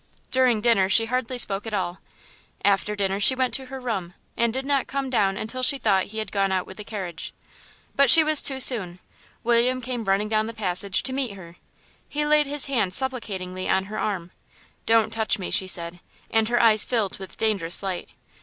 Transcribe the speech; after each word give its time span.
During 0.31 0.61
dinner 0.61 0.89
she 0.89 1.05
hardly 1.05 1.37
spoke 1.37 1.67
at 1.67 1.75
all. 1.75 1.99
After 2.65 2.95
dinner 2.95 3.19
she 3.19 3.35
went 3.35 3.53
to 3.53 3.67
her 3.67 3.79
room, 3.79 4.15
and 4.35 4.51
did 4.51 4.65
not 4.65 4.87
come 4.87 5.11
down 5.11 5.37
until 5.37 5.61
she 5.61 5.77
thought 5.77 6.05
he 6.05 6.17
had 6.17 6.31
gone 6.31 6.51
out 6.51 6.65
with 6.65 6.77
the 6.77 6.83
carriage. 6.83 7.35
But 7.95 8.09
she 8.09 8.23
was 8.23 8.41
too 8.41 8.59
soon, 8.59 8.97
William 9.43 9.79
came 9.79 10.05
running 10.05 10.27
down 10.27 10.47
the 10.47 10.55
passage 10.55 11.03
to 11.03 11.13
meet 11.13 11.33
her. 11.33 11.57
He 12.09 12.25
laid 12.25 12.47
his 12.47 12.65
hand 12.65 12.95
supplicatingly 12.95 13.69
on 13.69 13.83
her 13.85 13.99
arm. 13.99 14.31
"Don't 14.87 15.13
touch 15.13 15.37
me!" 15.37 15.51
she 15.51 15.67
said, 15.67 15.99
and 16.31 16.49
her 16.49 16.59
eyes 16.59 16.83
filled 16.83 17.19
with 17.19 17.37
dangerous 17.37 17.83
light. 17.83 18.09